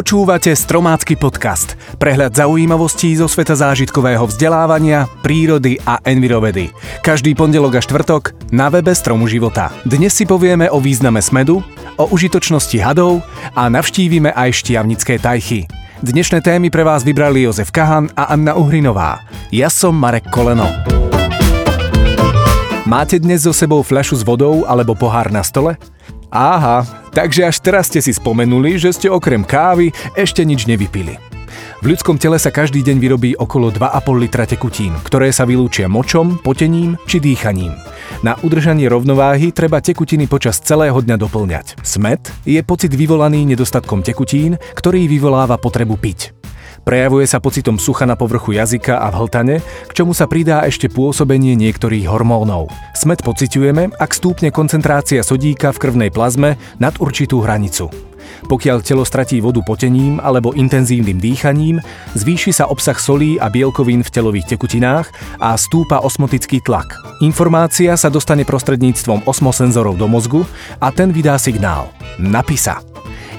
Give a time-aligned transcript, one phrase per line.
[0.00, 1.76] Počúvate Stromácky podcast.
[2.00, 6.72] Prehľad zaujímavostí zo sveta zážitkového vzdelávania, prírody a envirovedy.
[7.04, 9.68] Každý pondelok a štvrtok na webe Stromu života.
[9.84, 11.60] Dnes si povieme o význame smedu,
[12.00, 13.20] o užitočnosti hadov
[13.52, 15.68] a navštívime aj štiavnické tajchy.
[16.00, 19.20] Dnešné témy pre vás vybrali Jozef Kahan a Anna Uhrinová.
[19.52, 20.64] Ja som Marek Koleno.
[22.88, 25.76] Máte dnes so sebou fľašu s vodou alebo pohár na stole?
[26.30, 31.18] Aha, takže až teraz ste si spomenuli, že ste okrem kávy ešte nič nevypili.
[31.80, 36.38] V ľudskom tele sa každý deň vyrobí okolo 2,5 litra tekutín, ktoré sa vylúčia močom,
[36.38, 37.74] potením či dýchaním.
[38.20, 41.66] Na udržanie rovnováhy treba tekutiny počas celého dňa doplňať.
[41.80, 46.39] Smet je pocit vyvolaný nedostatkom tekutín, ktorý vyvoláva potrebu piť.
[46.80, 50.88] Prejavuje sa pocitom sucha na povrchu jazyka a v hltane, k čomu sa pridá ešte
[50.88, 52.72] pôsobenie niektorých hormónov.
[52.96, 57.92] Smet pociťujeme, ak stúpne koncentrácia sodíka v krvnej plazme nad určitú hranicu.
[58.48, 61.82] Pokiaľ telo stratí vodu potením alebo intenzívnym dýchaním,
[62.16, 66.96] zvýši sa obsah solí a bielkovín v telových tekutinách a stúpa osmotický tlak.
[67.20, 70.42] Informácia sa dostane prostredníctvom osmosenzorov do mozgu
[70.80, 71.92] a ten vydá signál.
[72.16, 72.89] Napisa.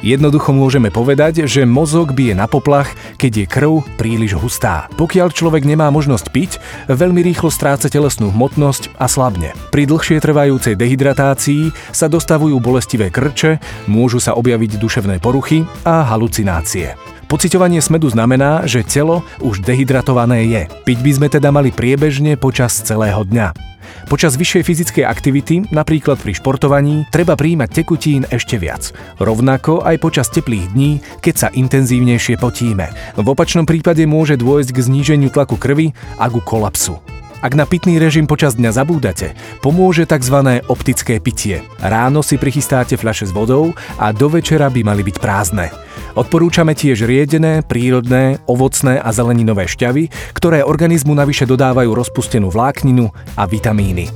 [0.01, 2.89] Jednoducho môžeme povedať, že mozog bije na poplach,
[3.21, 4.89] keď je krv príliš hustá.
[4.97, 6.51] Pokiaľ človek nemá možnosť piť,
[6.89, 9.53] veľmi rýchlo stráca telesnú hmotnosť a slabne.
[9.69, 16.97] Pri dlhšie trvajúcej dehydratácii sa dostavujú bolestivé krče, môžu sa objaviť duševné poruchy a halucinácie.
[17.29, 20.61] Pociťovanie smedu znamená, že telo už dehydratované je.
[20.83, 23.70] Piť by sme teda mali priebežne počas celého dňa.
[24.09, 28.91] Počas vyššej fyzickej aktivity, napríklad pri športovaní, treba príjmať tekutín ešte viac.
[29.21, 32.89] Rovnako aj počas teplých dní, keď sa intenzívnejšie potíme.
[33.15, 37.20] V opačnom prípade môže dôjsť k zníženiu tlaku krvi a ku kolapsu.
[37.41, 39.33] Ak na pitný režim počas dňa zabúdate,
[39.65, 40.61] pomôže tzv.
[40.69, 41.65] optické pitie.
[41.81, 45.73] Ráno si prichystáte fľaše s vodou a do večera by mali byť prázdne.
[46.13, 53.49] Odporúčame tiež riedené, prírodné, ovocné a zeleninové šťavy, ktoré organizmu navyše dodávajú rozpustenú vlákninu a
[53.49, 54.13] vitamíny.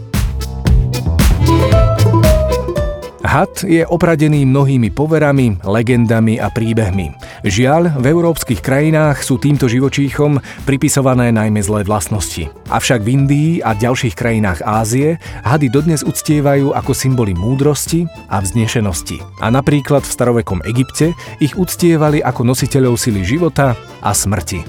[3.26, 7.10] Had je opradený mnohými poverami, legendami a príbehmi.
[7.46, 12.50] Žiaľ, v európskych krajinách sú týmto živočíchom pripisované najmä zlé vlastnosti.
[12.74, 19.22] Avšak v Indii a ďalších krajinách Ázie hady dodnes uctievajú ako symboly múdrosti a vznešenosti.
[19.46, 24.66] A napríklad v starovekom Egypte ich uctievali ako nositeľov sily života a smrti.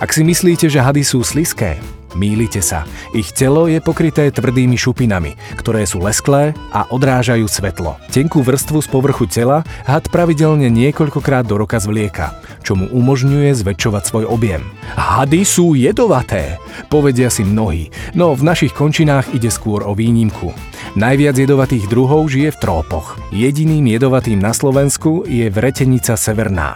[0.00, 1.76] Ak si myslíte, že hady sú sliské,
[2.18, 2.82] Mýlite sa.
[3.14, 7.96] Ich telo je pokryté tvrdými šupinami, ktoré sú lesklé a odrážajú svetlo.
[8.10, 12.34] Tenkú vrstvu z povrchu tela had pravidelne niekoľkokrát do roka zvlieka,
[12.66, 14.66] čo mu umožňuje zväčšovať svoj objem.
[14.98, 16.58] Hady sú jedovaté,
[16.90, 20.50] povedia si mnohí, no v našich končinách ide skôr o výnimku.
[20.98, 23.14] Najviac jedovatých druhov žije v trópoch.
[23.30, 26.74] Jediným jedovatým na Slovensku je vretenica severná.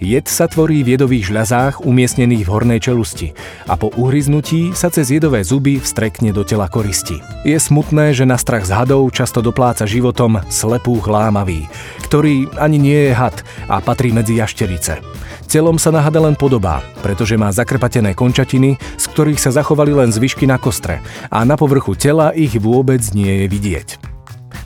[0.00, 3.36] Jed sa tvorí v jedových žľazách umiestnených v hornej čelusti
[3.68, 7.20] a po uhryznutí sa cez jedové zuby vstrekne do tela koristi.
[7.44, 11.68] Je smutné, že na strach z hadov často dopláca životom slepú chlámavý,
[12.08, 15.04] ktorý ani nie je had a patrí medzi jašterice.
[15.44, 20.08] Telom sa na hada len podobá, pretože má zakrpatené končatiny, z ktorých sa zachovali len
[20.08, 23.88] zvyšky na kostre a na povrchu tela ich vôbec nie je vidieť.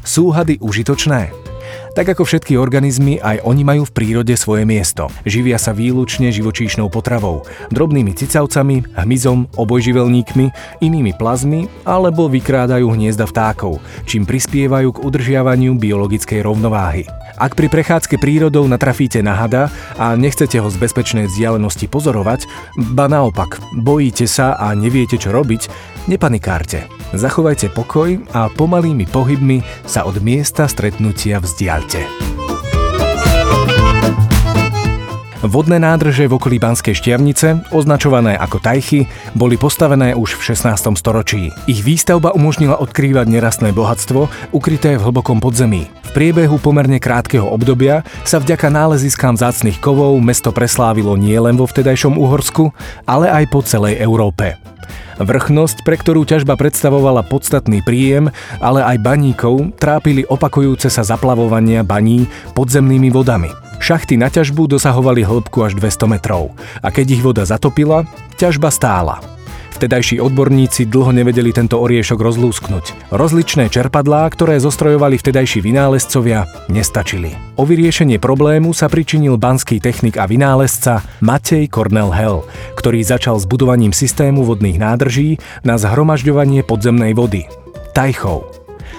[0.06, 1.53] Sú hady užitočné?
[1.94, 5.06] Tak ako všetky organizmy, aj oni majú v prírode svoje miesto.
[5.22, 10.46] Živia sa výlučne živočíšnou potravou, drobnými cicavcami, hmyzom, obojživelníkmi,
[10.82, 13.78] inými plazmy alebo vykrádajú hniezda vtákov,
[14.10, 17.06] čím prispievajú k udržiavaniu biologickej rovnováhy.
[17.34, 22.46] Ak pri prechádzke prírodou natrafíte na hada a nechcete ho z bezpečnej vzdialenosti pozorovať,
[22.94, 25.66] ba naopak, bojíte sa a neviete čo robiť,
[26.06, 27.03] nepanikárte.
[27.14, 32.02] Zachovajte pokoj a pomalými pohybmi sa od miesta stretnutia vzdialte.
[35.44, 40.96] Vodné nádrže v okolí Banskej Štiavnice, označované ako tajchy, boli postavené už v 16.
[40.96, 41.52] storočí.
[41.68, 44.26] Ich výstavba umožnila odkrývať nerastné bohatstvo,
[44.56, 45.86] ukryté v hlbokom podzemí.
[46.08, 52.16] V priebehu pomerne krátkeho obdobia sa vďaka náleziskám zácných kovov mesto preslávilo nielen vo vtedajšom
[52.16, 52.72] Uhorsku,
[53.04, 54.73] ale aj po celej Európe.
[55.18, 62.26] Vrchnosť, pre ktorú ťažba predstavovala podstatný príjem, ale aj baníkov, trápili opakujúce sa zaplavovania baní
[62.54, 63.50] podzemnými vodami.
[63.82, 68.06] Šachty na ťažbu dosahovali hĺbku až 200 metrov a keď ich voda zatopila,
[68.38, 69.33] ťažba stála.
[69.84, 73.12] Vtedajší odborníci dlho nevedeli tento oriešok rozlúsknuť.
[73.12, 77.36] Rozličné čerpadlá, ktoré zostrojovali vtedajší vynálezcovia, nestačili.
[77.60, 82.48] O vyriešenie problému sa pričinil banský technik a vynálezca Matej Cornel Hell,
[82.80, 85.36] ktorý začal s budovaním systému vodných nádrží
[85.68, 87.44] na zhromažďovanie podzemnej vody.
[87.92, 88.48] Tajchov.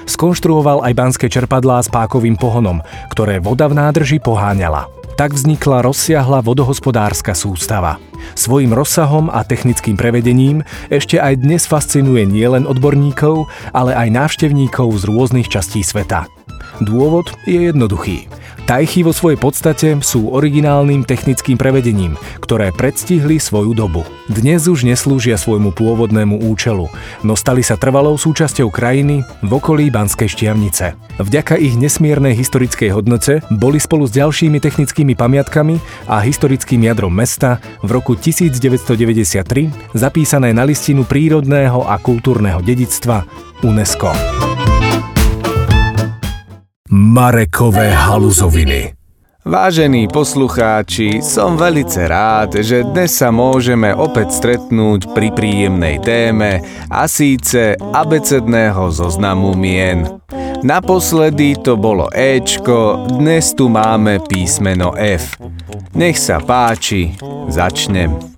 [0.06, 4.95] Skonštruoval aj banské čerpadlá s pákovým pohonom, ktoré voda v nádrži poháňala.
[5.16, 8.04] Tak vznikla rozsiahla vodohospodárska sústava.
[8.36, 10.60] Svojim rozsahom a technickým prevedením
[10.92, 16.28] ešte aj dnes fascinuje nielen odborníkov, ale aj návštevníkov z rôznych častí sveta.
[16.84, 18.28] Dôvod je jednoduchý.
[18.66, 24.02] Tajchy vo svojej podstate sú originálnym technickým prevedením, ktoré predstihli svoju dobu.
[24.26, 26.90] Dnes už neslúžia svojmu pôvodnému účelu,
[27.22, 30.98] no stali sa trvalou súčasťou krajiny v okolí Banskej Štiavnice.
[31.22, 35.78] Vďaka ich nesmiernej historickej hodnote boli spolu s ďalšími technickými pamiatkami
[36.10, 43.30] a historickým jadrom mesta v roku 1993 zapísané na listinu prírodného a kultúrneho dedictva
[43.62, 44.35] UNESCO.
[46.96, 48.96] Marekové haluzoviny.
[49.44, 57.04] Vážení poslucháči, som velice rád, že dnes sa môžeme opäť stretnúť pri príjemnej téme a
[57.12, 60.08] síce abecedného zoznamu mien.
[60.64, 65.36] Naposledy to bolo Ečko, dnes tu máme písmeno F.
[66.00, 67.12] Nech sa páči,
[67.52, 68.35] začnem.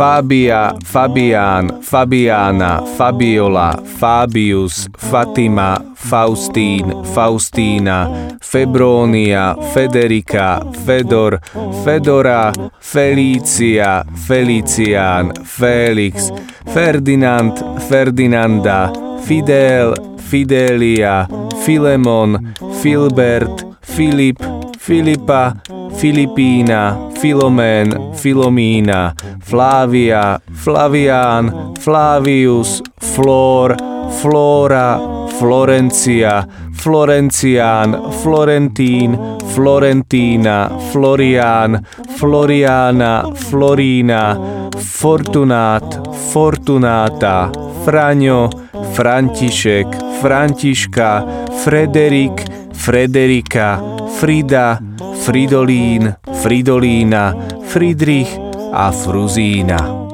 [0.00, 8.08] Fábia, Fabián, Fabiána, Fabiola, Fabius, Fatima, Faustín, Faustína,
[8.40, 11.38] Febrónia, Federika, Fedor,
[11.84, 12.50] Fedora,
[12.80, 16.32] Felícia, Felicián, Félix,
[16.72, 18.90] Ferdinand, Ferdinanda,
[19.26, 21.28] Fidel, Fidelia,
[21.66, 24.38] Filemon, Filbert, Filip,
[24.78, 25.60] Filipa,
[26.00, 29.12] Filipína, Filomén, Filomína,
[29.44, 33.76] Flávia, Flavián, Flavius, Flór,
[34.08, 34.96] Flóra,
[35.36, 39.18] Florencia, Florencián, Florentín,
[39.52, 41.84] Florentína, Florián,
[42.16, 44.40] Floriána, Florína,
[44.80, 45.84] Fortunát,
[46.32, 47.50] Fortunáta,
[47.84, 48.48] Fraňo,
[48.96, 49.86] František,
[50.20, 51.24] Františka,
[51.60, 53.76] Frederik, Frederika,
[54.16, 54.80] Frida,
[55.20, 57.36] Fridolín, Fridolína,
[57.68, 58.32] Friedrich
[58.72, 60.08] a Fruzína.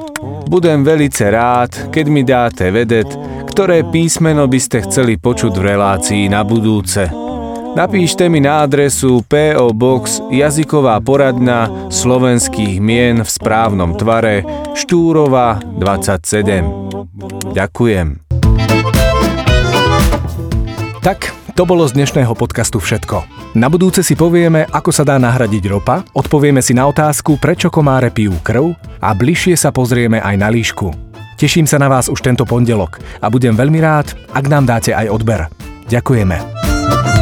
[0.51, 3.15] Budem velice rád, keď mi dáte vedieť,
[3.47, 7.07] ktoré písmeno by ste chceli počuť v relácii na budúce.
[7.71, 14.43] Napíšte mi na adresu PO Box jazyková poradňa slovenských mien v správnom tvare
[14.75, 17.55] Štúrova 27.
[17.55, 18.07] Ďakujem.
[20.99, 23.25] Tak, to bolo z dnešného podcastu všetko.
[23.57, 28.13] Na budúce si povieme, ako sa dá nahradiť ropa, odpovieme si na otázku, prečo komáre
[28.13, 30.93] pijú krv a bližšie sa pozrieme aj na líšku.
[31.41, 35.09] Teším sa na vás už tento pondelok a budem veľmi rád, ak nám dáte aj
[35.09, 35.49] odber.
[35.89, 37.16] Ďakujeme.